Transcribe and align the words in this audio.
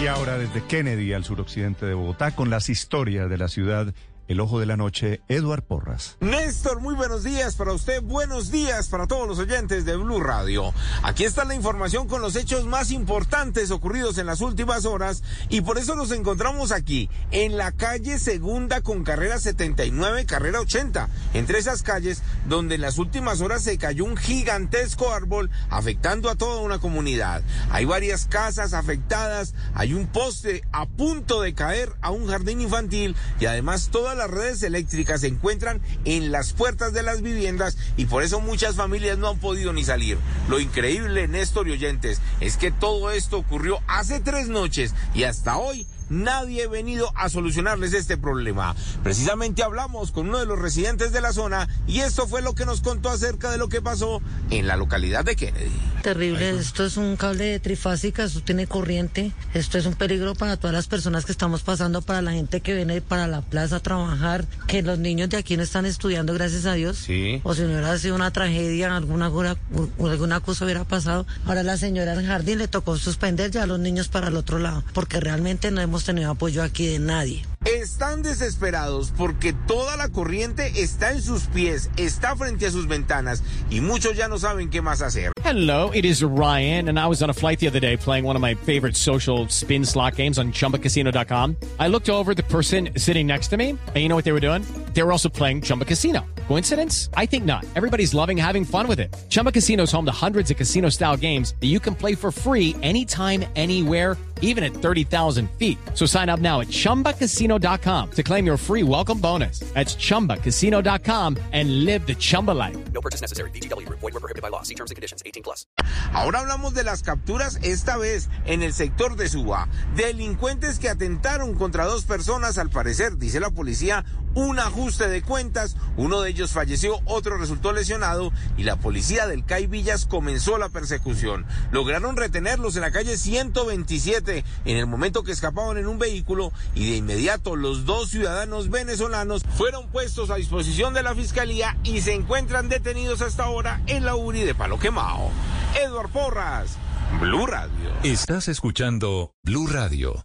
Y 0.00 0.06
ahora 0.06 0.38
desde 0.38 0.64
Kennedy 0.64 1.12
al 1.12 1.24
suroccidente 1.24 1.84
de 1.84 1.92
Bogotá 1.92 2.34
con 2.34 2.48
las 2.48 2.70
historias 2.70 3.28
de 3.28 3.36
la 3.36 3.48
ciudad 3.48 3.92
el 4.30 4.38
Ojo 4.38 4.60
de 4.60 4.66
la 4.66 4.76
Noche, 4.76 5.22
Eduard 5.26 5.62
Porras. 5.64 6.16
Néstor, 6.20 6.80
muy 6.80 6.94
buenos 6.94 7.24
días 7.24 7.56
para 7.56 7.72
usted, 7.72 8.00
buenos 8.00 8.52
días 8.52 8.86
para 8.86 9.08
todos 9.08 9.26
los 9.26 9.40
oyentes 9.40 9.84
de 9.84 9.96
Blue 9.96 10.20
Radio. 10.20 10.72
Aquí 11.02 11.24
está 11.24 11.44
la 11.44 11.56
información 11.56 12.06
con 12.06 12.22
los 12.22 12.36
hechos 12.36 12.64
más 12.64 12.92
importantes 12.92 13.72
ocurridos 13.72 14.18
en 14.18 14.26
las 14.26 14.40
últimas 14.40 14.84
horas 14.84 15.24
y 15.48 15.62
por 15.62 15.78
eso 15.78 15.96
nos 15.96 16.12
encontramos 16.12 16.70
aquí, 16.70 17.10
en 17.32 17.56
la 17.56 17.72
calle 17.72 18.20
Segunda 18.20 18.82
con 18.82 19.02
carrera 19.02 19.40
79, 19.40 20.26
carrera 20.26 20.60
80, 20.60 21.08
entre 21.34 21.58
esas 21.58 21.82
calles 21.82 22.22
donde 22.46 22.76
en 22.76 22.82
las 22.82 22.98
últimas 22.98 23.40
horas 23.40 23.64
se 23.64 23.78
cayó 23.78 24.04
un 24.04 24.16
gigantesco 24.16 25.12
árbol 25.12 25.50
afectando 25.70 26.30
a 26.30 26.36
toda 26.36 26.60
una 26.60 26.78
comunidad. 26.78 27.42
Hay 27.72 27.84
varias 27.84 28.26
casas 28.26 28.74
afectadas, 28.74 29.56
hay 29.74 29.92
un 29.92 30.06
poste 30.06 30.62
a 30.70 30.86
punto 30.86 31.40
de 31.40 31.52
caer 31.52 31.90
a 32.00 32.10
un 32.10 32.28
jardín 32.28 32.60
infantil 32.60 33.16
y 33.40 33.46
además 33.46 33.88
toda 33.90 34.14
la 34.14 34.19
las 34.20 34.30
redes 34.30 34.62
eléctricas 34.62 35.22
se 35.22 35.28
encuentran 35.28 35.80
en 36.04 36.30
las 36.30 36.52
puertas 36.52 36.92
de 36.92 37.02
las 37.02 37.22
viviendas 37.22 37.78
y 37.96 38.04
por 38.04 38.22
eso 38.22 38.40
muchas 38.40 38.76
familias 38.76 39.16
no 39.16 39.28
han 39.28 39.38
podido 39.38 39.72
ni 39.72 39.82
salir. 39.82 40.18
Lo 40.48 40.60
increíble, 40.60 41.26
Néstor 41.26 41.68
y 41.68 41.72
oyentes, 41.72 42.20
es 42.40 42.58
que 42.58 42.70
todo 42.70 43.10
esto 43.12 43.38
ocurrió 43.38 43.78
hace 43.86 44.20
tres 44.20 44.48
noches 44.48 44.94
y 45.14 45.22
hasta 45.22 45.56
hoy 45.56 45.86
nadie 46.10 46.64
ha 46.64 46.68
venido 46.68 47.10
a 47.14 47.30
solucionarles 47.30 47.94
este 47.94 48.18
problema. 48.18 48.74
Precisamente 49.02 49.62
hablamos 49.62 50.10
con 50.10 50.28
uno 50.28 50.38
de 50.38 50.46
los 50.46 50.58
residentes 50.58 51.12
de 51.12 51.20
la 51.20 51.32
zona 51.32 51.68
y 51.86 52.00
esto 52.00 52.28
fue 52.28 52.42
lo 52.42 52.54
que 52.54 52.66
nos 52.66 52.82
contó 52.82 53.08
acerca 53.08 53.50
de 53.50 53.56
lo 53.56 53.68
que 53.68 53.80
pasó 53.80 54.20
en 54.50 54.66
la 54.66 54.76
localidad 54.76 55.24
de 55.24 55.36
Kennedy. 55.36 55.70
Terrible, 56.02 56.50
esto 56.50 56.84
es 56.84 56.96
un 56.96 57.16
cable 57.16 57.44
de 57.44 57.60
trifásica, 57.60 58.24
esto 58.24 58.40
tiene 58.40 58.66
corriente, 58.66 59.32
esto 59.52 59.78
es 59.78 59.86
un 59.86 59.94
peligro 59.94 60.34
para 60.34 60.56
todas 60.56 60.72
las 60.74 60.86
personas 60.86 61.24
que 61.26 61.32
estamos 61.32 61.62
pasando, 61.62 62.00
para 62.00 62.22
la 62.22 62.32
gente 62.32 62.60
que 62.60 62.74
viene 62.74 63.00
para 63.00 63.26
la 63.26 63.42
plaza 63.42 63.76
a 63.76 63.80
trabajar, 63.80 64.46
que 64.66 64.82
los 64.82 64.98
niños 64.98 65.28
de 65.28 65.36
aquí 65.36 65.56
no 65.56 65.62
están 65.62 65.86
estudiando, 65.86 66.32
gracias 66.34 66.64
a 66.64 66.72
Dios. 66.72 66.96
Sí. 66.96 67.40
O 67.44 67.54
si 67.54 67.62
no 67.62 67.68
hubiera 67.68 67.96
sido 67.98 68.14
una 68.14 68.32
tragedia, 68.32 68.96
alguna, 68.96 69.26
alguna 69.26 70.40
cosa 70.40 70.64
hubiera 70.64 70.84
pasado. 70.84 71.26
Ahora 71.44 71.62
la 71.62 71.76
señora 71.76 72.14
en 72.14 72.26
jardín 72.26 72.58
le 72.58 72.68
tocó 72.68 72.96
suspender 72.96 73.50
ya 73.50 73.64
a 73.64 73.66
los 73.66 73.78
niños 73.78 74.08
para 74.08 74.28
el 74.28 74.36
otro 74.36 74.58
lado, 74.58 74.82
porque 74.94 75.20
realmente 75.20 75.70
no 75.70 75.80
hemos 75.80 75.99
tenido 76.04 76.30
apoyo 76.30 76.62
aquí 76.62 76.86
de 76.86 76.98
nadie. 76.98 77.44
Están 77.64 78.22
desesperados 78.22 79.12
porque 79.16 79.52
toda 79.52 79.96
la 79.96 80.08
corriente 80.08 80.82
está 80.82 81.12
en 81.12 81.20
sus 81.20 81.42
pies, 81.44 81.90
está 81.98 82.34
frente 82.34 82.66
a 82.66 82.70
sus 82.70 82.88
ventanas 82.88 83.42
y 83.70 83.80
muchos 83.80 84.16
ya 84.16 84.28
no 84.28 84.38
saben 84.38 84.70
qué 84.70 84.80
más 84.80 85.02
hacer. 85.02 85.32
Hello, 85.44 85.90
it 85.92 86.04
is 86.04 86.22
Ryan 86.22 86.88
and 86.88 86.98
I 86.98 87.06
was 87.06 87.22
on 87.22 87.28
a 87.28 87.34
flight 87.34 87.58
the 87.60 87.68
other 87.68 87.80
day 87.80 87.96
playing 87.96 88.24
one 88.24 88.34
of 88.34 88.40
my 88.40 88.54
favorite 88.54 88.96
social 88.96 89.46
spin 89.48 89.84
slot 89.84 90.16
games 90.16 90.38
on 90.38 90.52
chumbacasino.com. 90.52 91.56
I 91.78 91.88
looked 91.88 92.08
over 92.08 92.34
the 92.34 92.44
person 92.44 92.90
sitting 92.96 93.26
next 93.26 93.48
to 93.48 93.56
me 93.56 93.70
and 93.70 93.96
you 93.96 94.08
know 94.08 94.16
what 94.16 94.24
they 94.24 94.32
were 94.32 94.40
doing? 94.40 94.64
They 94.92 95.02
were 95.02 95.12
also 95.12 95.28
playing 95.28 95.62
Chumba 95.62 95.84
Casino. 95.84 96.26
Coincidence? 96.46 97.10
I 97.16 97.26
think 97.26 97.44
not. 97.44 97.64
Everybody's 97.74 98.14
loving 98.14 98.36
having 98.36 98.64
fun 98.64 98.86
with 98.86 99.00
it. 99.00 99.16
Chumba 99.28 99.52
Casino 99.52 99.84
is 99.84 99.92
home 99.92 100.04
to 100.04 100.12
hundreds 100.12 100.50
of 100.50 100.56
casino-style 100.56 101.16
games 101.16 101.54
that 101.60 101.68
you 101.68 101.80
can 101.80 101.94
play 101.94 102.14
for 102.14 102.30
free 102.30 102.76
anytime 102.82 103.44
anywhere 103.56 104.16
even 104.42 104.64
at 104.64 104.72
30,000 104.72 105.50
feet. 105.52 105.78
So 105.94 106.06
sign 106.06 106.28
up 106.28 106.40
now 106.40 106.60
at 106.60 106.68
ChumbaCasino.com 106.68 108.10
to 108.10 108.22
claim 108.22 108.44
your 108.44 108.58
free 108.58 108.82
welcome 108.82 109.18
bonus. 109.20 109.60
That's 109.74 109.96
ChumbaCasino.com 109.96 111.38
and 111.52 111.84
live 111.84 112.06
the 112.06 112.14
Chumba 112.16 112.50
life. 112.50 112.76
No 112.92 113.00
purchase 113.00 113.20
necessary. 113.20 113.50
BGW. 113.50 113.88
Void 113.88 114.12
were 114.12 114.20
prohibited 114.20 114.42
by 114.42 114.48
law. 114.48 114.62
See 114.62 114.74
terms 114.74 114.90
and 114.90 114.96
conditions. 114.96 115.22
18 115.24 115.42
plus. 115.42 115.66
Ahora 116.12 116.40
hablamos 116.40 116.74
de 116.74 116.84
las 116.84 117.02
capturas, 117.02 117.58
esta 117.62 117.96
vez 117.96 118.28
en 118.46 118.62
el 118.62 118.72
sector 118.72 119.16
de 119.16 119.28
Suba. 119.28 119.68
Delincuentes 119.94 120.78
que 120.78 120.88
atentaron 120.88 121.54
contra 121.54 121.84
dos 121.84 122.04
personas, 122.04 122.58
al 122.58 122.70
parecer, 122.70 123.16
dice 123.18 123.40
la 123.40 123.50
policía, 123.50 124.04
un 124.34 124.58
ajuste 124.80 125.08
de 125.08 125.20
cuentas. 125.20 125.76
Uno 125.98 126.22
de 126.22 126.30
ellos 126.30 126.52
falleció, 126.52 127.00
otro 127.04 127.36
resultó 127.36 127.72
lesionado 127.72 128.32
y 128.56 128.62
la 128.62 128.76
policía 128.76 129.26
del 129.26 129.44
CAI 129.44 129.66
Villas 129.66 130.06
comenzó 130.06 130.56
la 130.56 130.70
persecución. 130.70 131.44
Lograron 131.70 132.16
retenerlos 132.16 132.76
en 132.76 132.80
la 132.80 132.90
calle 132.90 133.18
127 133.18 134.42
en 134.64 134.76
el 134.78 134.86
momento 134.86 135.22
que 135.22 135.32
escapaban 135.32 135.76
en 135.76 135.86
un 135.86 135.98
vehículo 135.98 136.50
y 136.74 136.90
de 136.90 136.96
inmediato 136.96 137.56
los 137.56 137.84
dos 137.84 138.08
ciudadanos 138.08 138.70
venezolanos 138.70 139.42
fueron 139.58 139.86
puestos 139.88 140.30
a 140.30 140.36
disposición 140.36 140.94
de 140.94 141.02
la 141.02 141.14
fiscalía 141.14 141.76
y 141.84 142.00
se 142.00 142.14
encuentran 142.14 142.70
detenidos 142.70 143.20
hasta 143.20 143.44
ahora 143.44 143.82
en 143.86 144.06
la 144.06 144.16
URI 144.16 144.44
de 144.44 144.54
Palo 144.54 144.78
Quemao. 144.78 145.30
Edward 145.78 146.08
Porras, 146.08 146.78
Blue 147.20 147.46
Radio. 147.46 147.90
Estás 148.02 148.48
escuchando 148.48 149.34
Blue 149.44 149.66
Radio. 149.66 150.24